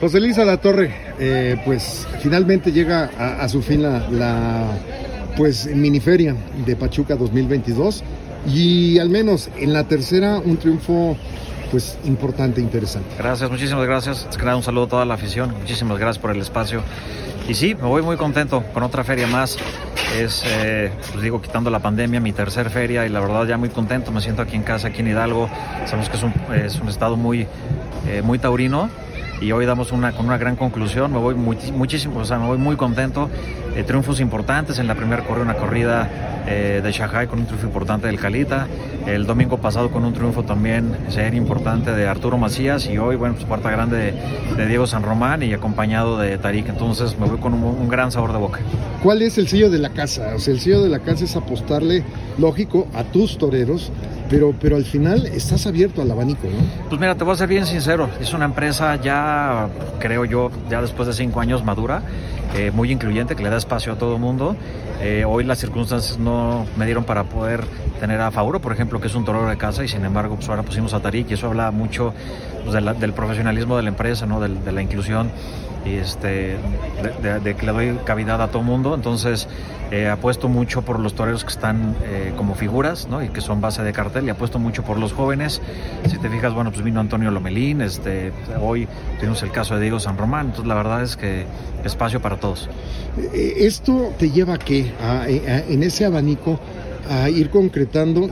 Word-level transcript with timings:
José 0.00 0.18
Luis 0.18 0.36
La 0.36 0.56
Torre, 0.56 0.92
eh, 1.20 1.60
pues 1.64 2.06
finalmente 2.20 2.72
llega 2.72 3.04
a, 3.18 3.48
su 3.48 3.62
fin 3.62 3.82
la, 3.82 4.08
la 4.10 4.66
pues 5.36 5.66
miniferia 5.66 6.34
de 6.66 6.74
Pachuca 6.74 7.14
2022 7.14 8.02
y 8.48 8.98
al 8.98 9.10
menos 9.10 9.48
en 9.56 9.72
la 9.72 9.84
tercera 9.84 10.38
un 10.38 10.56
triunfo 10.56 11.16
pues 11.70 11.98
importante, 12.04 12.60
interesante. 12.60 13.08
Gracias, 13.18 13.48
muchísimas 13.48 13.86
gracias. 13.86 14.26
Es 14.28 14.36
que 14.36 14.44
un 14.44 14.62
saludo 14.62 14.84
a 14.84 14.88
toda 14.88 15.04
la 15.04 15.14
afición. 15.14 15.54
Muchísimas 15.60 15.98
gracias 15.98 16.18
por 16.18 16.32
el 16.32 16.40
espacio. 16.40 16.82
Y 17.48 17.54
sí, 17.54 17.74
me 17.74 17.86
voy 17.86 18.02
muy 18.02 18.16
contento 18.16 18.64
con 18.74 18.82
otra 18.82 19.04
feria 19.04 19.26
más. 19.26 19.56
Es, 20.16 20.42
eh, 20.46 20.90
pues 21.12 21.22
digo, 21.22 21.40
quitando 21.40 21.70
la 21.70 21.78
pandemia, 21.78 22.20
mi 22.20 22.32
tercer 22.32 22.70
feria 22.70 23.06
y 23.06 23.08
la 23.08 23.20
verdad 23.20 23.46
ya 23.46 23.56
muy 23.56 23.68
contento. 23.68 24.10
Me 24.10 24.20
siento 24.20 24.42
aquí 24.42 24.56
en 24.56 24.62
casa, 24.62 24.88
aquí 24.88 25.00
en 25.00 25.08
Hidalgo. 25.08 25.48
Sabemos 25.84 26.08
que 26.08 26.16
es 26.16 26.22
un, 26.22 26.32
es 26.54 26.80
un 26.80 26.88
estado 26.88 27.16
muy, 27.16 27.46
eh, 28.08 28.22
muy 28.22 28.38
taurino 28.38 28.88
y 29.40 29.52
hoy 29.52 29.66
damos 29.66 29.92
una 29.92 30.12
con 30.12 30.26
una 30.26 30.38
gran 30.38 30.56
conclusión. 30.56 31.12
Me 31.12 31.18
voy 31.18 31.34
muy, 31.34 31.56
muchísimo, 31.72 32.20
o 32.20 32.24
sea, 32.24 32.38
me 32.38 32.46
voy 32.46 32.58
muy 32.58 32.76
contento. 32.76 33.28
Eh, 33.76 33.84
triunfos 33.84 34.20
importantes 34.20 34.78
en 34.78 34.86
la 34.86 34.94
primera 34.94 35.24
corrida, 35.24 35.44
una 35.44 35.54
corrida 35.54 36.10
eh, 36.46 36.80
de 36.82 36.92
Shanghai 36.92 37.26
con 37.26 37.40
un 37.40 37.46
triunfo 37.46 37.66
importante 37.66 38.06
del 38.06 38.18
Calita. 38.18 38.66
El 39.06 39.26
domingo 39.26 39.58
pasado 39.58 39.90
con 39.90 40.04
un 40.04 40.12
triunfo 40.12 40.42
también 40.42 40.96
sería 41.08 41.38
importante 41.38 41.92
de 41.92 42.08
Arturo 42.08 42.38
Macías 42.38 42.86
y 42.86 42.98
hoy, 42.98 43.16
bueno, 43.16 43.34
pues 43.34 43.46
cuarta 43.46 43.70
grande 43.70 43.96
de, 43.96 44.54
de, 44.56 44.66
Diego 44.66 44.86
San 44.86 45.02
Román 45.02 45.42
y 45.42 45.52
acompañado 45.52 46.18
de 46.18 46.36
Tarik. 46.38 46.68
Entonces 46.68 47.18
me 47.18 47.26
voy 47.26 47.38
con 47.38 47.54
un, 47.54 47.62
un, 47.62 47.88
gran 47.88 48.10
sabor 48.10 48.32
de 48.32 48.38
boca. 48.38 48.60
¿Cuál 49.02 49.22
es 49.22 49.38
el 49.38 49.48
sello 49.48 49.70
de 49.70 49.78
la 49.78 49.90
casa? 49.90 50.32
O 50.34 50.38
sea, 50.38 50.52
el 50.54 50.60
sello 50.60 50.82
de 50.82 50.88
la 50.88 50.98
casa 50.98 51.24
es 51.24 51.36
apostarle, 51.36 52.02
lógico, 52.38 52.88
a 52.94 53.04
tus 53.04 53.38
toreros, 53.38 53.92
pero, 54.28 54.54
pero 54.60 54.76
al 54.76 54.84
final 54.84 55.26
estás 55.26 55.66
abierto 55.66 56.02
al 56.02 56.10
abanico, 56.10 56.44
¿no? 56.44 56.88
Pues 56.88 57.00
mira, 57.00 57.14
te 57.14 57.24
voy 57.24 57.34
a 57.34 57.36
ser 57.36 57.48
bien 57.48 57.66
sincero. 57.66 58.08
Es 58.20 58.32
una 58.34 58.44
empresa 58.44 58.96
ya, 58.96 59.27
creo 59.98 60.24
yo, 60.24 60.50
ya 60.70 60.80
después 60.80 61.06
de 61.06 61.14
cinco 61.14 61.40
años 61.40 61.64
madura. 61.64 62.02
Eh, 62.54 62.70
muy 62.70 62.90
incluyente, 62.90 63.36
que 63.36 63.42
le 63.42 63.50
da 63.50 63.58
espacio 63.58 63.92
a 63.92 63.96
todo 63.96 64.14
el 64.14 64.20
mundo. 64.20 64.56
Eh, 65.02 65.24
hoy 65.26 65.44
las 65.44 65.58
circunstancias 65.58 66.18
no 66.18 66.66
me 66.76 66.86
dieron 66.86 67.04
para 67.04 67.24
poder 67.24 67.62
tener 68.00 68.20
a 68.20 68.30
Fauro, 68.30 68.60
por 68.60 68.72
ejemplo, 68.72 69.00
que 69.00 69.08
es 69.08 69.14
un 69.14 69.24
torero 69.24 69.46
de 69.46 69.56
casa, 69.58 69.84
y 69.84 69.88
sin 69.88 70.04
embargo, 70.04 70.36
pues 70.36 70.48
ahora 70.48 70.62
pusimos 70.62 70.94
a 70.94 71.00
Tarik, 71.00 71.30
y 71.30 71.34
eso 71.34 71.48
habla 71.48 71.70
mucho 71.70 72.14
pues, 72.62 72.72
de 72.72 72.80
la, 72.80 72.94
del 72.94 73.12
profesionalismo 73.12 73.76
de 73.76 73.82
la 73.82 73.90
empresa, 73.90 74.26
¿no? 74.26 74.40
de, 74.40 74.48
de 74.48 74.72
la 74.72 74.80
inclusión 74.80 75.30
y 75.88 75.94
este, 75.94 76.56
de, 77.02 77.12
de, 77.22 77.40
de, 77.40 77.54
que 77.56 77.66
le 77.66 77.72
doy 77.72 77.98
cavidad 78.04 78.40
a 78.42 78.48
todo 78.48 78.62
mundo. 78.62 78.94
Entonces, 78.94 79.48
eh, 79.90 80.08
apuesto 80.08 80.48
mucho 80.48 80.82
por 80.82 81.00
los 81.00 81.14
toreros 81.14 81.44
que 81.44 81.50
están 81.50 81.96
eh, 82.04 82.34
como 82.36 82.54
figuras 82.54 83.08
¿no? 83.08 83.22
y 83.22 83.30
que 83.30 83.40
son 83.40 83.62
base 83.62 83.82
de 83.82 83.92
cartel, 83.92 84.26
y 84.26 84.30
apuesto 84.30 84.58
mucho 84.58 84.82
por 84.82 84.98
los 84.98 85.14
jóvenes. 85.14 85.62
Si 86.08 86.18
te 86.18 86.28
fijas, 86.28 86.52
bueno, 86.52 86.70
pues 86.70 86.84
vino 86.84 87.00
Antonio 87.00 87.30
Lomelín, 87.30 87.80
este, 87.80 88.32
hoy 88.60 88.86
tuvimos 89.18 89.42
el 89.42 89.50
caso 89.50 89.76
de 89.76 89.82
Diego 89.82 89.98
San 89.98 90.18
Román, 90.18 90.46
entonces 90.46 90.66
la 90.66 90.74
verdad 90.74 91.02
es 91.02 91.16
que 91.16 91.46
espacio 91.84 92.20
para 92.20 92.36
todos. 92.36 92.68
¿Esto 93.32 94.12
te 94.18 94.30
lleva 94.30 94.54
a 94.54 94.58
qué? 94.58 94.92
A, 95.00 95.22
a, 95.22 95.28
en 95.28 95.82
ese 95.82 96.04
abanico 96.04 96.60
a 97.10 97.30
ir 97.30 97.48
concretando 97.48 98.28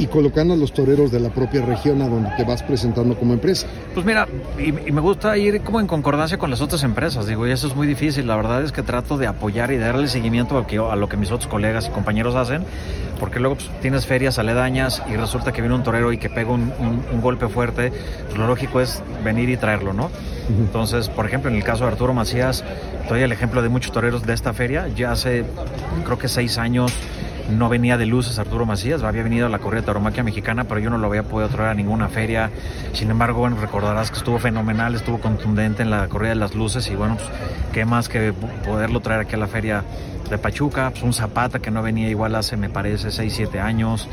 y 0.00 0.06
colocando 0.06 0.54
a 0.54 0.56
los 0.56 0.72
toreros 0.72 1.12
de 1.12 1.20
la 1.20 1.28
propia 1.28 1.60
región 1.60 2.00
a 2.00 2.08
donde 2.08 2.30
te 2.34 2.44
vas 2.44 2.62
presentando 2.62 3.18
como 3.18 3.34
empresa. 3.34 3.66
Pues 3.92 4.06
mira, 4.06 4.26
y, 4.58 4.68
y, 4.68 4.92
me 4.92 5.00
gusta 5.02 5.36
ir 5.36 5.60
como 5.60 5.78
en 5.78 5.86
concordancia 5.86 6.38
con 6.38 6.48
las 6.48 6.62
otras 6.62 6.82
empresas, 6.84 7.26
digo, 7.26 7.46
y 7.46 7.50
eso 7.50 7.66
es 7.66 7.76
muy 7.76 7.86
difícil. 7.86 8.26
La 8.26 8.36
verdad 8.36 8.62
es 8.62 8.72
que 8.72 8.82
trato 8.82 9.18
de 9.18 9.26
apoyar 9.26 9.70
y 9.72 9.76
darle 9.76 10.08
seguimiento 10.08 10.56
a, 10.56 10.66
que, 10.66 10.78
a 10.78 10.96
lo 10.96 11.06
que 11.10 11.18
mis 11.18 11.30
otros 11.30 11.48
colegas 11.48 11.88
y 11.88 11.90
compañeros 11.90 12.34
hacen, 12.34 12.64
porque 13.18 13.40
luego 13.40 13.56
pues, 13.56 13.70
tienes 13.82 14.06
ferias 14.06 14.38
aledañas 14.38 15.02
y 15.12 15.16
resulta 15.16 15.52
que 15.52 15.60
viene 15.60 15.74
un 15.74 15.82
torero 15.82 16.14
y 16.14 16.18
que 16.18 16.30
pega 16.30 16.50
un, 16.50 16.72
un, 16.78 17.04
un 17.12 17.20
golpe 17.20 17.48
fuerte, 17.48 17.92
pues 18.26 18.38
lo 18.38 18.46
lógico 18.46 18.80
es 18.80 19.02
venir 19.22 19.50
y 19.50 19.58
traerlo, 19.58 19.92
¿no? 19.92 20.10
Entonces, 20.48 21.08
por 21.08 21.26
ejemplo, 21.26 21.50
en 21.50 21.56
el 21.56 21.62
caso 21.62 21.84
de 21.84 21.90
Arturo 21.90 22.12
Macías, 22.14 22.64
doy 23.08 23.22
el 23.22 23.32
ejemplo 23.32 23.62
de 23.62 23.68
muchos 23.68 23.92
toreros 23.92 24.24
de 24.24 24.32
esta 24.32 24.52
feria. 24.52 24.88
Ya 24.88 25.12
hace, 25.12 25.44
creo 26.04 26.18
que 26.18 26.28
seis 26.28 26.58
años, 26.58 26.92
no 27.50 27.68
venía 27.68 27.96
de 27.96 28.06
luces 28.06 28.38
Arturo 28.38 28.66
Macías, 28.66 29.02
había 29.02 29.22
venido 29.22 29.46
a 29.46 29.48
la 29.48 29.58
corrida 29.58 29.82
tauromaquia 29.82 30.22
mexicana, 30.22 30.64
pero 30.64 30.80
yo 30.80 30.90
no 30.90 30.98
lo 30.98 31.06
había 31.06 31.22
podido 31.22 31.48
traer 31.48 31.70
a 31.70 31.74
ninguna 31.74 32.08
feria. 32.08 32.50
Sin 32.92 33.10
embargo, 33.10 33.40
bueno, 33.40 33.56
recordarás 33.60 34.10
que 34.10 34.18
estuvo 34.18 34.38
fenomenal, 34.38 34.94
estuvo 34.94 35.18
contundente 35.18 35.82
en 35.82 35.90
la 35.90 36.08
corrida 36.08 36.30
de 36.30 36.36
las 36.36 36.54
luces 36.54 36.88
y 36.90 36.96
bueno, 36.96 37.16
pues, 37.16 37.28
qué 37.72 37.84
más 37.84 38.08
que 38.08 38.32
poderlo 38.64 39.00
traer 39.00 39.20
aquí 39.20 39.34
a 39.34 39.38
la 39.38 39.46
feria 39.46 39.84
de 40.28 40.38
Pachuca, 40.38 40.90
pues 40.90 41.02
un 41.02 41.12
Zapata 41.12 41.58
que 41.58 41.70
no 41.70 41.82
venía 41.82 42.08
igual 42.08 42.34
hace, 42.34 42.56
me 42.56 42.70
parece, 42.70 43.10
6, 43.10 43.32
7 43.34 43.60
años. 43.60 44.08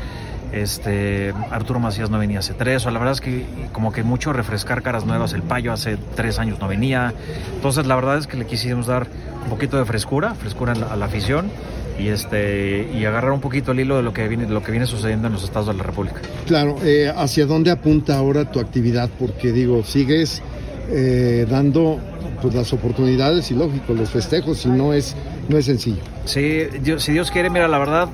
Este, 0.52 1.34
Arturo 1.50 1.78
Macías 1.78 2.08
no 2.08 2.18
venía 2.18 2.38
hace 2.38 2.54
tres, 2.54 2.86
o 2.86 2.90
la 2.90 2.98
verdad 2.98 3.12
es 3.12 3.20
que 3.20 3.44
como 3.72 3.92
que 3.92 4.02
mucho 4.02 4.32
refrescar 4.32 4.80
caras 4.80 5.04
nuevas, 5.04 5.34
el 5.34 5.42
Payo 5.42 5.74
hace 5.74 5.98
tres 6.16 6.38
años 6.38 6.58
no 6.58 6.68
venía, 6.68 7.12
entonces 7.54 7.86
la 7.86 7.94
verdad 7.94 8.16
es 8.16 8.26
que 8.26 8.38
le 8.38 8.46
quisimos 8.46 8.86
dar 8.86 9.06
un 9.44 9.50
poquito 9.50 9.76
de 9.76 9.84
frescura, 9.84 10.34
frescura 10.34 10.72
a 10.72 10.96
la 10.96 11.04
afición 11.04 11.50
y 11.98 12.08
este 12.08 12.88
y 12.94 13.04
agarrar 13.04 13.32
un 13.32 13.40
poquito 13.40 13.72
el 13.72 13.80
hilo 13.80 13.96
de 13.96 14.02
lo 14.02 14.12
que 14.12 14.26
viene 14.28 14.46
de 14.46 14.52
lo 14.52 14.62
que 14.62 14.70
viene 14.70 14.86
sucediendo 14.86 15.26
en 15.26 15.34
los 15.34 15.44
estados 15.44 15.68
de 15.68 15.74
la 15.74 15.82
República. 15.82 16.20
Claro, 16.46 16.76
eh, 16.82 17.12
hacia 17.14 17.46
dónde 17.46 17.70
apunta 17.70 18.16
ahora 18.16 18.50
tu 18.50 18.60
actividad, 18.60 19.10
porque 19.18 19.52
digo 19.52 19.82
sigues 19.82 20.42
eh, 20.90 21.46
dando 21.48 21.98
pues 22.40 22.54
las 22.54 22.72
oportunidades 22.72 23.50
y 23.50 23.54
lógico 23.54 23.94
los 23.94 24.10
festejos 24.10 24.64
y 24.64 24.68
no 24.68 24.92
es 24.92 25.16
no 25.48 25.58
es 25.58 25.66
sencillo. 25.66 26.02
Sí, 26.24 26.64
Dios, 26.82 27.02
si 27.02 27.12
Dios 27.12 27.30
quiere, 27.30 27.50
mira 27.50 27.68
la 27.68 27.78
verdad 27.78 28.08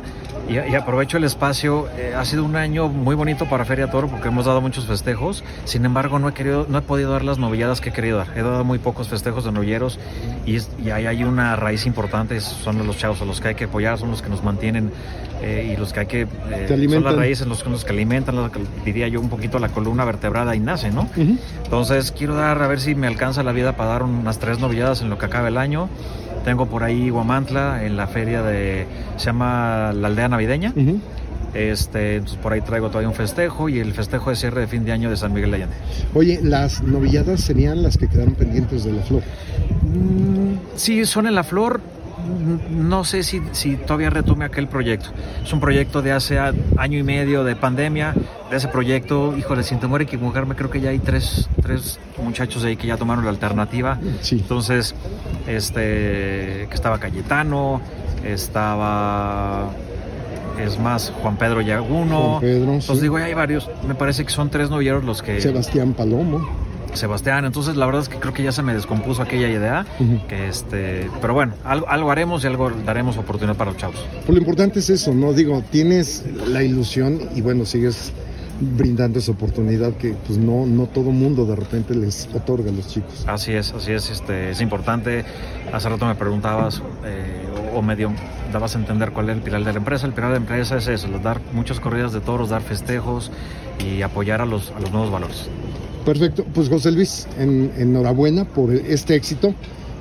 y, 0.49 0.55
y, 0.55 0.75
aprovecho 0.75 1.16
el 1.16 1.25
espacio. 1.25 1.88
Eh, 1.97 2.15
ha 2.16 2.25
sido 2.25 2.44
un 2.44 2.56
año 2.56 2.88
muy 2.88 3.15
bonito 3.15 3.47
para 3.47 3.65
Feria 3.65 3.91
Toro 3.91 4.09
porque 4.09 4.28
hemos 4.28 4.47
dado 4.47 4.60
muchos 4.60 4.87
festejos. 4.87 5.44
Sin 5.65 5.84
embargo, 5.84 6.19
no 6.19 6.28
he 6.28 6.34
querido, 6.34 6.66
no 6.69 6.78
he 6.78 6.82
podido 6.82 7.12
dar 7.12 7.25
las 7.25 7.38
novilladas 7.38 7.81
que 7.81 7.91
he 7.91 7.93
querido 7.93 8.19
dar. 8.19 8.28
He 8.37 8.43
dado 8.43 8.65
muy 8.65 8.78
pocos 8.78 9.09
festejos 9.09 9.44
de 9.44 9.53
novilleros 9.53 9.99
y, 10.47 10.59
y 10.82 10.91
ahí 10.91 11.06
hay 11.06 11.25
una 11.25 11.56
raíz 11.56 11.87
importante. 11.87 12.41
Son 12.41 12.87
los 12.87 12.99
chavos 12.99 13.21
a 13.22 13.25
los 13.25 13.41
que 13.41 13.49
hay 13.49 13.55
que 13.55 13.65
apoyar, 13.65 13.99
son 13.99 14.10
los 14.10 14.22
que 14.22 14.28
nos 14.28 14.43
mantienen 14.43 14.93
eh, 15.43 15.72
y 15.75 15.77
los 15.77 15.93
que 15.93 16.00
hay 16.00 16.06
que. 16.06 16.22
Eh, 16.22 16.88
son 16.91 17.05
las 17.05 17.16
raíces 17.16 17.47
los, 17.47 17.66
los 17.66 17.84
que 17.84 17.93
alimentan, 17.93 18.37
los 18.37 18.50
que, 18.50 18.61
diría 18.84 19.09
yo, 19.09 19.21
un 19.21 19.28
poquito 19.28 19.59
la 19.59 19.69
columna 19.69 20.05
vertebrada 20.05 20.55
y 20.55 20.61
nace, 20.61 20.91
¿no? 20.91 21.03
Uh 21.16 21.21
-huh. 21.21 21.38
Entonces, 21.65 22.12
quiero 22.12 22.34
dar 22.34 22.62
a 22.62 22.66
ver 22.66 22.81
si 22.81 22.94
me 22.94 23.06
alcanza 23.06 23.43
la 23.43 23.53
vida 23.53 23.76
para 23.76 23.91
dar 23.91 24.03
unas 24.05 24.38
tres 24.38 24.59
novilladas 24.59 25.03
en 25.03 25.11
lo 25.11 25.19
que 25.19 25.26
acaba 25.26 25.49
el 25.49 25.59
año. 25.59 25.88
Tengo 26.44 26.66
por 26.66 26.82
ahí 26.82 27.09
Guamantla 27.11 27.84
en 27.84 27.97
la 27.97 28.06
feria 28.06 28.43
de. 28.43 28.87
se 29.16 29.26
llama 29.26 29.93
la 29.94 30.09
aldea 30.09 30.28
navideña. 30.34 30.72
Uh 30.77 30.81
-huh. 30.81 31.00
Este, 31.55 32.17
entonces 32.17 32.39
por 32.39 32.53
ahí 32.53 32.61
traigo 32.61 32.89
todavía 32.89 33.09
un 33.09 33.15
festejo 33.15 33.69
y 33.69 33.78
el 33.78 33.93
festejo 33.93 34.31
de 34.31 34.37
cierre 34.37 34.62
de 34.62 34.67
fin 34.67 34.84
de 34.84 34.93
año 34.93 35.09
de 35.09 35.17
San 35.17 35.33
Miguel 35.33 35.53
de 35.53 35.56
Allende. 35.59 35.77
Oye, 36.12 36.41
las 36.43 36.83
novilladas 36.83 37.41
serían 37.41 37.83
las 37.83 37.97
que 37.97 38.09
quedaron 38.09 38.34
pendientes 38.34 38.84
de 38.84 38.93
la 38.93 39.03
flor. 39.03 39.23
Mm, 39.83 40.55
sí, 40.75 41.05
son 41.05 41.28
en 41.28 41.34
la 41.37 41.44
flor. 41.44 41.81
No 42.71 43.05
sé 43.05 43.23
si, 43.23 43.43
si, 43.53 43.77
todavía 43.77 44.09
retome 44.09 44.47
aquel 44.47 44.67
proyecto. 44.67 45.11
Es 45.44 45.53
un 45.53 45.61
proyecto 45.61 46.00
de 46.00 46.12
hace 46.12 46.39
año 46.39 46.99
y 46.99 47.03
medio 47.03 47.44
de 47.44 47.55
pandemia. 47.55 48.15
De 48.50 48.56
ese 48.56 48.69
proyecto, 48.69 49.37
híjole, 49.37 49.62
sin 49.62 49.78
temor 49.78 50.00
a 50.00 50.05
equivocarme, 50.05 50.55
creo 50.55 50.71
que 50.71 50.81
ya 50.81 50.91
hay 50.91 51.00
tres, 51.00 51.49
tres 51.62 51.99
muchachos 52.23 52.65
ahí 52.65 52.77
que 52.77 52.87
ya 52.87 52.97
tomaron 52.97 53.25
la 53.25 53.31
alternativa. 53.31 53.99
Sí. 54.23 54.37
Entonces, 54.41 54.94
este, 55.47 56.67
que 56.69 56.75
estaba 56.75 56.99
Cayetano, 56.99 57.83
estaba 58.25 59.71
es 60.59 60.79
más 60.79 61.13
Juan 61.23 61.37
Pedro 61.37 61.61
Yaguno. 61.61 62.39
Juan 62.39 62.41
Pedro, 62.41 62.73
Entonces 62.75 62.97
sí. 62.97 63.03
digo, 63.03 63.17
hay 63.17 63.35
varios. 63.35 63.71
Me 63.87 63.95
parece 63.95 64.25
que 64.25 64.31
son 64.31 64.51
tres 64.51 64.71
novilleros 64.71 65.05
los 65.05 65.23
que. 65.23 65.41
Sebastián 65.41 65.93
Palomo. 65.95 66.47
Sebastián, 66.95 67.45
entonces 67.45 67.77
la 67.77 67.87
verdad 67.87 68.03
es 68.03 68.09
que 68.09 68.19
creo 68.19 68.33
que 68.33 68.45
ya 68.45 68.53
se 68.53 68.63
me 68.63 68.73
descompuso 68.73 69.21
aquella 69.21 69.49
idea, 69.49 69.85
uh 69.99 70.03
-huh. 70.05 70.27
que 70.29 70.47
este, 70.47 71.11
pero 71.21 71.35
bueno, 71.35 71.55
algo, 71.65 71.89
algo, 71.89 72.11
haremos 72.13 72.45
y 72.45 72.47
algo 72.47 72.71
daremos 72.87 73.17
oportunidad 73.17 73.57
para 73.57 73.73
los 73.73 73.81
chavos. 73.81 73.97
Pues 74.25 74.29
lo 74.29 74.39
importante 74.39 74.79
es 74.79 74.91
eso, 74.91 75.13
¿no? 75.13 75.33
Digo, 75.33 75.65
tienes 75.73 76.25
la 76.47 76.63
ilusión 76.63 77.19
y 77.35 77.41
bueno, 77.41 77.65
sigues 77.65 78.13
brindando 78.61 79.19
esa 79.19 79.33
oportunidad 79.33 79.95
que 79.95 80.15
pues 80.27 80.39
no, 80.39 80.67
no 80.67 80.87
todo 80.87 81.11
mundo 81.11 81.45
de 81.45 81.56
repente 81.56 81.95
les 81.95 82.29
otorga 82.35 82.71
a 82.71 82.73
los 82.73 82.89
chicos. 82.89 83.25
Así 83.27 83.53
es, 83.53 83.73
así 83.73 83.93
es, 83.93 84.11
este, 84.11 84.51
es 84.51 84.61
importante. 84.61 85.25
Hace 85.73 85.89
rato 85.89 86.06
me 86.06 86.15
preguntabas 86.15 86.83
eh, 87.05 87.47
o, 87.73 87.79
o, 87.79 87.83
medio 87.83 88.12
dabas 88.53 88.77
a 88.77 88.79
entender 88.79 89.11
cuál 89.12 89.31
es 89.31 89.37
el 89.37 89.43
pilar 89.43 89.65
de 89.65 89.73
la 89.73 89.79
empresa. 89.79 90.06
El 90.06 90.12
pilar 90.12 90.31
de 90.31 90.39
la 90.39 90.43
empresa 90.43 90.77
es 90.77 90.87
eso, 90.87 91.09
dar 91.23 91.41
muchas 91.53 91.81
corridas 91.81 92.12
de 92.12 92.21
toros, 92.21 92.51
dar 92.51 92.62
festejos 92.62 93.31
y 93.85 94.03
apoyar 94.03 94.41
a 94.41 94.47
los, 94.47 94.71
a 94.71 94.81
los 94.81 94.93
nuevos 94.93 95.11
valores. 95.11 95.49
Perfecto, 96.05 96.45
pues 96.53 96.69
José 96.69 96.93
Luis, 96.93 97.27
en, 97.39 97.73
enhorabuena 97.79 98.45
por 98.45 98.73
este 98.73 99.15
éxito 99.15 99.55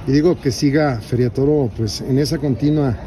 y 0.06 0.12
digo 0.12 0.40
que 0.40 0.52
siga 0.52 1.00
Feriatoro 1.00 1.70
pues 1.78 2.02
en 2.02 2.20
esa 2.20 2.38
continua 2.38 2.98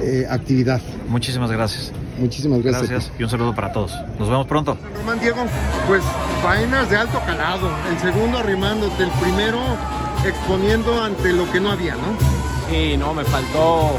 eh, 0.00 0.24
actividad. 0.28 0.80
Muchísimas 1.08 1.50
gracias. 1.50 1.92
Muchísimas 2.18 2.62
gracias. 2.62 2.90
Gracias 2.90 3.12
y 3.18 3.22
un 3.22 3.30
saludo 3.30 3.54
para 3.54 3.72
todos. 3.72 3.92
Nos 4.18 4.28
vemos 4.28 4.46
pronto. 4.46 4.76
Román 4.96 5.20
Diego, 5.20 5.44
pues 5.86 6.02
faenas 6.42 6.90
de 6.90 6.96
alto 6.96 7.20
calado. 7.26 7.70
El 7.90 7.98
segundo 7.98 8.38
arrimándote, 8.38 9.04
el 9.04 9.10
primero 9.10 9.58
exponiendo 10.24 11.02
ante 11.02 11.32
lo 11.32 11.50
que 11.50 11.60
no 11.60 11.70
había, 11.70 11.94
¿no? 11.94 12.16
Sí, 12.68 12.96
no, 12.96 13.14
me 13.14 13.24
faltó 13.24 13.98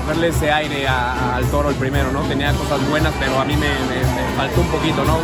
cogerle 0.00 0.28
ese 0.28 0.52
aire 0.52 0.86
a, 0.86 1.12
a, 1.12 1.36
al 1.36 1.44
toro 1.46 1.70
el 1.70 1.76
primero, 1.76 2.12
¿no? 2.12 2.20
Tenía 2.22 2.52
cosas 2.52 2.86
buenas, 2.88 3.12
pero 3.18 3.40
a 3.40 3.44
mí 3.44 3.54
me, 3.56 3.68
me, 3.68 3.96
me 3.98 4.36
faltó 4.36 4.60
un 4.60 4.68
poquito, 4.68 5.04
¿no? 5.04 5.16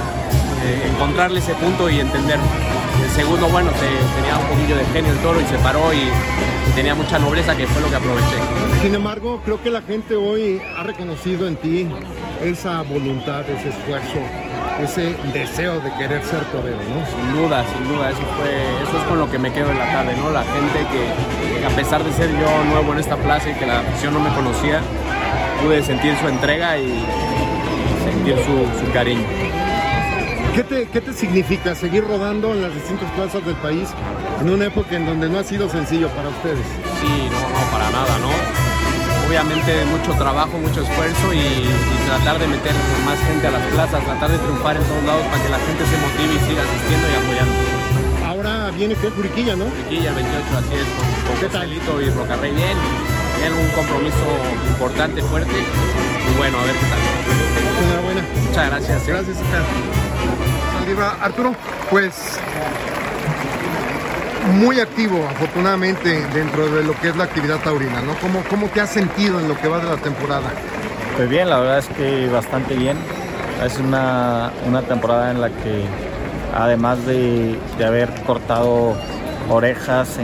Eh, 0.65 0.91
encontrarle 0.94 1.41
ese 1.41 1.55
punto 1.55 1.91
y 1.91 2.00
entender 2.00 2.39
el 3.00 3.11
segundo, 3.11 3.49
bueno, 3.49 3.71
tenía 3.71 4.39
un 4.39 4.47
poquillo 4.47 4.77
de 4.77 4.85
genio 4.87 5.12
el 5.12 5.19
toro 5.19 5.41
y 5.41 5.44
se 5.44 5.59
paró 5.59 5.93
y, 5.93 6.09
tenía 6.75 6.94
mucha 6.94 7.19
nobleza 7.19 7.55
que 7.55 7.67
fue 7.67 7.83
lo 7.83 7.91
que 7.91 7.97
aproveché. 7.97 8.37
Sin 8.81 8.94
embargo, 8.94 9.43
creo 9.44 9.62
que 9.62 9.71
la 9.71 9.83
gente 9.83 10.17
hoy 10.17 10.61
ha 10.77 10.83
reconocido 10.83 11.47
en 11.47 11.56
ti 11.56 11.87
esa 12.43 12.81
voluntad, 12.83 13.43
ese 13.43 13.69
esfuerzo, 13.69 14.19
ese 14.81 15.15
deseo 15.35 15.81
de 15.81 15.93
querer 15.99 16.25
ser 16.25 16.43
torero, 16.47 16.79
¿no? 16.79 17.05
Sin 17.06 17.43
duda, 17.43 17.62
sin 17.77 17.89
duda, 17.89 18.11
eso 18.11 18.23
fue, 18.39 18.83
eso 18.83 18.99
es 18.99 19.05
con 19.05 19.19
lo 19.19 19.31
que 19.31 19.39
me 19.39 19.53
quedo 19.53 19.71
en 19.71 19.79
la 19.79 19.93
tarde, 19.93 20.17
¿no? 20.17 20.31
La 20.31 20.44
gente 20.44 20.87
que, 20.91 21.67
a 21.67 21.71
pesar 21.77 22.03
de 22.03 22.12
ser 22.12 22.31
yo 22.31 22.65
nuevo 22.71 22.93
en 22.94 23.00
esta 23.00 23.17
plaza 23.17 23.50
y 23.50 23.55
que 23.55 23.67
la 23.67 23.81
afición 23.81 24.15
no 24.15 24.21
me 24.21 24.35
conocía, 24.35 24.81
pude 25.62 25.83
sentir 25.83 26.17
su 26.17 26.29
entrega 26.29 26.79
y, 26.79 27.05
sentir 28.05 28.37
su, 28.37 28.85
su 28.85 28.93
cariño. 28.93 29.27
¿Qué 30.54 30.62
te, 30.64 30.87
¿Qué 30.87 31.00
te, 31.00 31.14
significa 31.14 31.75
seguir 31.75 32.04
rodando 32.04 32.52
en 32.52 32.60
las 32.60 32.75
distintas 32.75 33.10
plazas 33.12 33.43
del 33.46 33.56
país 33.56 33.88
en 34.38 34.50
una 34.50 34.66
época 34.66 34.96
en 34.96 35.06
donde 35.06 35.26
no 35.31 35.38
ha 35.38 35.44
sido 35.44 35.66
sencillo 35.66 36.08
para 36.08 36.28
ustedes? 36.28 36.60
Sí, 37.00 37.08
no, 37.32 37.40
no, 37.40 37.72
para 37.72 37.88
nada, 37.88 38.19
¿no? 38.20 38.28
Obviamente 39.26 39.72
mucho 39.87 40.12
trabajo, 40.12 40.58
mucho 40.58 40.82
esfuerzo 40.82 41.32
y, 41.32 41.64
tratar 42.04 42.38
de 42.38 42.46
meter 42.49 42.72
más 43.06 43.19
gente 43.25 43.46
a 43.46 43.50
las 43.50 43.64
plazas, 43.72 44.04
tratar 44.04 44.31
de 44.31 44.37
triunfar 44.37 44.76
en 44.76 44.84
todos 44.84 45.04
lados 45.04 45.25
para 45.32 45.43
que 45.43 45.49
la 45.49 45.58
gente 45.58 45.82
se 45.88 45.96
motive 45.96 46.34
y 46.37 46.40
siga 46.44 46.60
asistiendo 46.69 47.06
y 47.08 47.14
apoyando. 47.16 47.55
Ahora 48.28 48.70
viene 48.76 48.94
que 48.94 49.08
Juriquilla, 49.08 49.56
¿no? 49.56 49.64
Juriquilla, 49.64 50.12
28, 50.12 50.37
así 50.52 50.75
es, 50.76 50.88
con, 50.93 51.48
con 51.48 52.02
y 52.05 52.10
Rocarrey 52.10 52.52
bien, 52.52 52.76
tienen 53.40 53.56
un 53.56 53.70
compromiso 53.72 54.28
importante, 54.69 55.22
fuerte 55.22 55.56
y 55.56 56.37
bueno, 56.37 56.58
a 56.60 56.64
ver 56.64 56.76
qué 56.76 56.87
tal. 56.93 57.00
Enhorabuena. 57.88 58.22
Muchas 58.44 58.69
gracias. 58.69 59.06
Gracias, 59.06 59.38
Arturo, 61.20 61.55
pues 61.90 62.12
muy 64.55 64.81
activo 64.81 65.25
afortunadamente 65.29 66.26
dentro 66.34 66.69
de 66.69 66.82
lo 66.82 66.99
que 67.00 67.11
es 67.11 67.17
la 67.17 67.25
actividad 67.25 67.58
taurina, 67.61 68.00
¿no? 68.02 68.14
¿Cómo, 68.20 68.43
cómo 68.50 68.67
te 68.67 68.81
has 68.81 68.90
sentido 68.90 69.38
en 69.38 69.49
lo 69.49 69.56
que 69.56 69.69
va 69.69 69.79
de 69.79 69.88
la 69.88 69.96
temporada? 69.96 70.50
Pues 71.17 71.29
bien, 71.29 71.49
la 71.49 71.61
verdad 71.61 71.79
es 71.79 71.87
que 71.88 72.29
bastante 72.29 72.75
bien. 72.75 72.96
Es 73.64 73.79
una, 73.79 74.50
temporada 74.88 75.31
en 75.31 75.40
la 75.40 75.50
que 75.50 75.84
además 76.52 77.06
de, 77.06 77.56
haber 77.84 78.11
cortado 78.25 78.96
orejas 79.49 80.19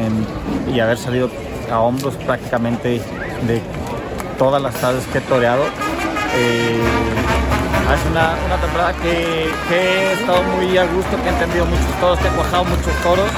y 0.72 0.80
haber 0.80 0.98
salido 0.98 1.30
a 1.70 1.78
hombros 1.80 2.16
prácticamente 2.16 3.00
de 3.46 3.62
todas 4.38 4.60
las 4.60 4.74
tardes 4.74 5.06
que 5.06 5.18
he 5.18 5.20
toreado, 5.20 5.62
eh, 6.34 6.80
es 7.94 8.04
una, 8.10 8.34
temporada 8.60 8.92
que, 9.02 9.50
he 9.70 10.12
estado 10.12 10.42
muy 10.42 10.76
a 10.76 10.84
gusto, 10.84 11.16
que 11.22 11.28
he 11.28 11.32
entendido 11.32 11.64
muchos 11.66 12.00
toros, 12.00 12.18
que 12.18 12.28
he 12.28 12.30
cuajado 12.30 12.64
muchos 12.64 12.92
toros, 13.02 13.30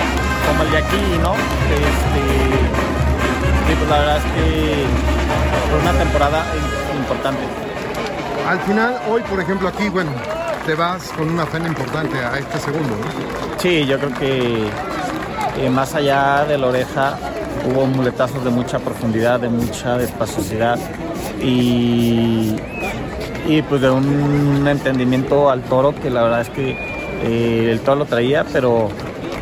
como 0.47 0.63
el 0.65 0.71
de 0.71 0.79
aquí, 0.79 1.19
¿no? 1.23 1.35
Este, 1.71 2.23
y 3.73 3.77
pues 3.77 3.89
la 3.89 3.99
verdad 3.99 4.17
es 4.17 4.25
que 4.25 4.85
fue 5.69 5.79
una 5.79 5.93
temporada 5.93 6.45
importante. 6.97 7.43
Al 8.49 8.59
final, 8.61 9.01
hoy, 9.09 9.23
por 9.23 9.41
ejemplo, 9.41 9.69
aquí, 9.69 9.89
bueno, 9.89 10.11
te 10.67 10.75
vas 10.75 11.05
con 11.17 11.31
una 11.31 11.47
pena 11.47 11.69
importante 11.69 12.19
a 12.19 12.39
este 12.39 12.59
segundo, 12.59 12.97
¿no? 12.97 13.61
Sí, 13.61 13.87
yo 13.87 13.99
creo 13.99 14.15
que 14.15 14.69
eh, 15.59 15.71
más 15.71 15.95
allá 15.95 16.45
de 16.45 16.59
la 16.59 16.67
oreja 16.67 17.19
hubo 17.67 17.87
muletazos 17.87 18.43
de 18.43 18.51
mucha 18.51 18.79
profundidad, 18.79 19.39
de 19.41 19.49
mucha 19.49 19.97
despaciosidad 19.99 20.79
y 21.41 22.57
y 23.47 23.63
pues 23.63 23.81
de 23.81 23.91
un 23.91 24.67
entendimiento 24.67 25.51
al 25.51 25.63
toro 25.63 25.95
que 25.95 26.11
la 26.11 26.23
verdad 26.23 26.41
es 26.43 26.51
que 26.51 26.71
eh, 27.23 27.71
el 27.71 27.81
toro 27.81 28.01
lo 28.01 28.05
traía, 28.07 28.45
pero 28.53 28.89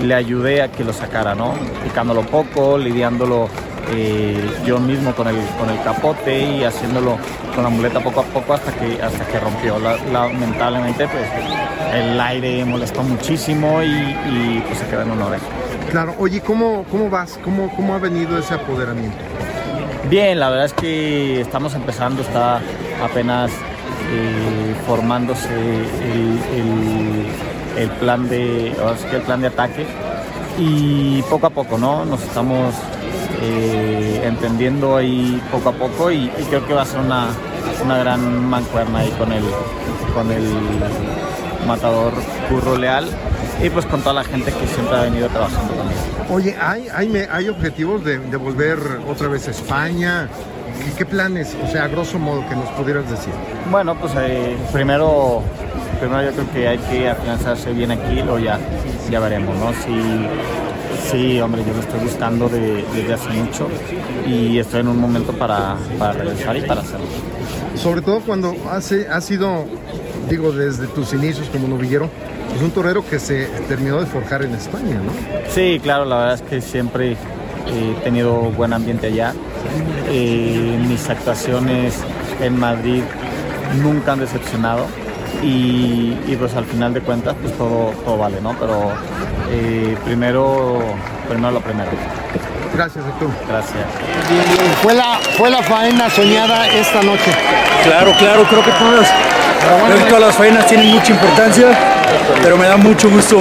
le 0.00 0.14
ayudé 0.14 0.62
a 0.62 0.70
que 0.70 0.84
lo 0.84 0.92
sacara, 0.92 1.34
¿no? 1.34 1.54
Picándolo 1.84 2.22
poco, 2.22 2.78
lidiándolo 2.78 3.48
eh, 3.90 4.38
yo 4.66 4.78
mismo 4.78 5.14
con 5.14 5.28
el, 5.28 5.36
con 5.58 5.70
el 5.70 5.82
capote 5.82 6.40
y 6.40 6.64
haciéndolo 6.64 7.16
con 7.54 7.64
la 7.64 7.70
muleta 7.70 8.00
poco 8.00 8.20
a 8.20 8.24
poco 8.24 8.54
hasta 8.54 8.72
que, 8.72 9.00
hasta 9.02 9.24
que 9.26 9.40
rompió. 9.40 9.78
lamentablemente 10.12 11.08
pues 11.08 11.26
el 11.94 12.20
aire 12.20 12.64
molestó 12.64 13.02
muchísimo 13.02 13.82
y, 13.82 14.62
pues 14.66 14.78
se 14.78 14.86
quedó 14.86 15.02
en 15.02 15.10
una 15.12 15.26
oreja. 15.26 15.46
Claro, 15.90 16.14
oye, 16.18 16.40
¿cómo, 16.40 16.84
cómo 16.90 17.08
vas? 17.08 17.38
¿Cómo, 17.42 17.74
¿Cómo 17.74 17.94
ha 17.94 17.98
venido 17.98 18.38
ese 18.38 18.54
apoderamiento? 18.54 19.16
Bien, 20.10 20.38
la 20.38 20.50
verdad 20.50 20.66
es 20.66 20.74
que 20.74 21.40
estamos 21.40 21.74
empezando, 21.74 22.22
está 22.22 22.60
apenas 23.02 23.50
eh, 24.10 24.74
formándose 24.86 25.48
el, 27.76 27.90
plan 28.00 28.28
de, 28.28 28.68
el 28.68 29.22
plan 29.22 29.40
de 29.40 29.48
ataque 29.48 29.86
y 30.58 31.22
poco 31.22 31.46
a 31.48 31.50
poco, 31.50 31.78
¿no? 31.78 32.04
Nos 32.04 32.22
estamos 32.22 32.74
eh, 33.42 34.22
entendiendo 34.24 34.96
ahí 34.96 35.40
poco 35.52 35.68
a 35.68 35.72
poco 35.72 36.10
y, 36.10 36.28
creo 36.48 36.66
que 36.66 36.74
va 36.74 36.82
a 36.82 36.86
ser 36.86 37.00
una, 37.00 37.28
gran 37.98 38.48
mancuerna 38.48 39.00
ahí 39.00 39.10
con 39.10 39.30
el, 39.32 39.44
con 40.14 40.30
el 40.32 40.44
matador 41.66 42.12
Curro 42.48 42.76
Leal 42.76 43.06
y 43.62 43.70
pues 43.70 43.84
con 43.86 44.00
toda 44.00 44.14
la 44.14 44.24
gente 44.24 44.52
que 44.52 44.66
siempre 44.66 44.96
ha 44.96 45.02
venido 45.02 45.28
trabajando 45.28 45.74
también. 45.74 46.00
Oye, 46.30 46.56
¿hay, 46.60 46.88
hay, 46.88 47.48
objetivos 47.48 48.04
de 48.04 48.18
volver 48.36 48.78
otra 49.06 49.28
vez 49.28 49.48
a 49.48 49.50
España? 49.50 50.28
¿Qué, 50.96 51.06
planes, 51.06 51.56
o 51.62 51.70
sea, 51.70 51.84
a 51.84 51.88
grosso 51.88 52.18
modo, 52.18 52.46
que 52.48 52.54
nos 52.54 52.68
pudieras 52.70 53.08
decir? 53.10 53.32
Bueno, 53.70 53.94
pues 53.98 54.12
eh, 54.16 54.56
primero, 54.72 55.42
primero 56.00 56.22
yo 56.24 56.32
creo 56.32 56.52
que 56.52 56.68
hay 56.68 56.78
que 56.78 57.08
afianzarse 57.08 57.72
bien 57.72 57.90
aquí, 57.90 58.16
luego 58.16 58.38
ya, 58.38 58.58
ya 59.10 59.20
veremos, 59.20 59.56
¿no? 59.56 59.72
Si, 59.72 61.10
sí, 61.10 61.40
hombre, 61.40 61.62
yo 61.66 61.72
lo 61.72 61.80
estoy 61.80 62.00
buscando 62.00 62.48
desde 62.48 63.14
hace 63.14 63.28
mucho 63.30 63.68
y 64.26 64.58
estoy 64.58 64.80
en 64.80 64.88
un 64.88 64.98
momento 64.98 65.32
para, 65.32 65.76
para 65.98 66.12
regresar 66.12 66.56
y 66.56 66.62
para 66.62 66.80
hacerlo. 66.80 67.06
Sobre 67.76 68.02
todo 68.02 68.20
cuando 68.20 68.54
hace, 68.70 69.08
ha 69.08 69.20
sido, 69.20 69.66
digo, 70.28 70.52
desde 70.52 70.86
tus 70.88 71.12
inicios 71.12 71.48
como 71.48 71.68
novillero, 71.68 72.10
pues 72.48 72.62
un 72.62 72.70
torero 72.70 73.06
que 73.06 73.18
se 73.18 73.46
terminó 73.68 74.00
de 74.00 74.06
forjar 74.06 74.42
en 74.42 74.54
España, 74.54 74.96
¿no? 74.96 75.12
Sí, 75.48 75.80
claro, 75.82 76.04
la 76.04 76.16
verdad 76.16 76.34
es 76.34 76.42
que 76.42 76.60
siempre 76.60 77.16
he 77.66 78.02
tenido 78.02 78.34
buen 78.50 78.72
ambiente 78.72 79.08
allá. 79.08 79.34
Eh, 80.10 80.78
mis 80.86 81.08
actuaciones 81.08 81.98
en 82.40 82.58
Madrid 82.58 83.02
nunca 83.82 84.12
han 84.12 84.20
decepcionado 84.20 84.86
y, 85.42 86.12
pues 86.38 86.54
al 86.54 86.64
final 86.64 86.94
de 86.94 87.00
cuentas 87.00 87.34
pues 87.40 87.56
todo, 87.56 87.92
todo 88.04 88.18
vale, 88.18 88.40
¿no? 88.40 88.54
Pero 88.58 88.90
eh, 89.50 89.96
primero, 90.04 90.80
primero 91.28 91.52
lo 91.52 91.60
primero. 91.60 91.90
Gracias, 92.74 93.04
doctor. 93.04 93.28
Gracias. 93.48 93.84
Fue 94.82 94.94
la, 94.94 95.18
fue 95.36 95.50
la 95.50 95.62
faena 95.62 96.10
soñada 96.10 96.68
esta 96.68 97.02
noche. 97.02 97.32
Claro, 97.84 98.12
claro, 98.18 98.44
creo 98.44 98.64
que 98.64 98.70
todas, 98.72 99.10
todas 100.08 100.20
las 100.20 100.36
faenas 100.36 100.66
tienen 100.66 100.88
mucha 100.88 101.12
importancia, 101.12 101.66
pero 102.42 102.56
me 102.56 102.66
da 102.66 102.76
mucho 102.76 103.10
gusto 103.10 103.38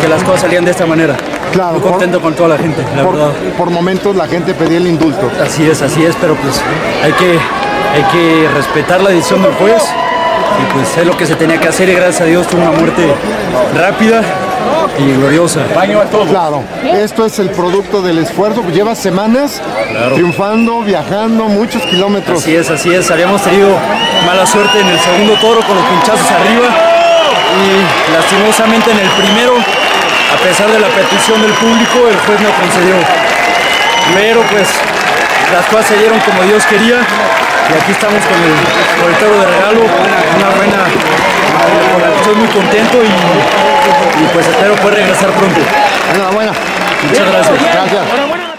que 0.00 0.08
las 0.08 0.22
cosas 0.22 0.42
salían 0.42 0.64
de 0.64 0.70
esta 0.70 0.86
manera. 0.86 1.16
Claro, 1.56 1.78
Muy 1.78 1.90
contento 1.90 2.20
con 2.20 2.34
toda 2.34 2.50
la 2.50 2.58
gente, 2.58 2.84
la 2.94 3.02
por, 3.02 3.14
verdad. 3.14 3.30
Por 3.56 3.70
momentos 3.70 4.14
la 4.14 4.26
gente 4.26 4.52
pedía 4.52 4.76
el 4.76 4.86
indulto. 4.86 5.30
Así 5.42 5.64
es, 5.64 5.80
así 5.80 6.04
es, 6.04 6.14
pero 6.20 6.34
pues 6.34 6.60
hay 7.02 7.12
que, 7.14 7.38
hay 7.94 8.02
que 8.12 8.48
respetar 8.54 9.00
la 9.00 9.08
decisión 9.08 9.42
del 9.42 9.54
juez 9.54 9.82
y 9.82 10.72
pues 10.74 10.94
es 10.98 11.06
lo 11.06 11.16
que 11.16 11.24
se 11.24 11.34
tenía 11.34 11.58
que 11.58 11.68
hacer 11.68 11.88
y 11.88 11.94
gracias 11.94 12.20
a 12.20 12.24
Dios 12.26 12.46
tuvo 12.46 12.60
una 12.60 12.72
muerte 12.72 13.06
rápida 13.74 14.20
y 14.98 15.12
gloriosa. 15.12 15.64
Claro, 16.28 16.62
esto 16.92 17.24
es 17.24 17.38
el 17.38 17.48
producto 17.48 18.02
del 18.02 18.18
esfuerzo, 18.18 18.62
llevas 18.70 18.98
semanas 18.98 19.62
triunfando, 20.12 20.82
viajando 20.82 21.44
muchos 21.46 21.80
kilómetros. 21.86 22.42
Así 22.42 22.54
es, 22.54 22.68
así 22.68 22.92
es, 22.92 23.10
habíamos 23.10 23.40
tenido 23.40 23.70
mala 24.26 24.46
suerte 24.46 24.78
en 24.78 24.88
el 24.88 24.98
segundo 24.98 25.32
toro 25.40 25.60
con 25.66 25.74
los 25.74 25.86
pinchazos 25.86 26.30
arriba 26.30 26.68
y 27.56 28.12
lastimosamente 28.12 28.90
en 28.90 28.98
el 28.98 29.08
primero 29.08 29.85
a 30.32 30.36
pesar 30.42 30.70
de 30.70 30.80
la 30.80 30.88
petición 30.88 31.42
del 31.42 31.52
público, 31.52 32.08
el 32.08 32.16
juez 32.16 32.40
no 32.40 32.50
concedió. 32.60 32.96
Pero 34.14 34.42
pues 34.50 34.68
las 35.52 35.66
cosas 35.66 35.86
se 35.86 35.96
dieron 35.98 36.18
como 36.20 36.42
Dios 36.42 36.64
quería 36.66 37.00
y 37.68 37.82
aquí 37.82 37.92
estamos 37.92 38.22
con 38.24 38.38
el, 38.42 38.54
con 39.02 39.12
toro 39.18 39.40
de 39.40 39.46
regalo, 39.46 39.80
una 39.82 40.50
buena, 40.56 40.84
con 41.92 42.02
la 42.02 42.08
que 42.08 42.16
estoy 42.16 42.34
muy 42.36 42.48
contento 42.48 42.98
y, 43.02 44.26
pues 44.32 44.46
espero 44.46 44.74
poder 44.76 44.94
regresar 44.94 45.30
pronto. 45.30 45.60
Enhorabuena. 46.14 46.52
Muchas 47.02 47.30
gracias. 47.30 47.58
Gracias. 47.72 48.55